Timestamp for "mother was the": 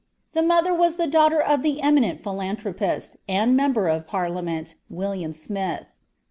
0.41-1.05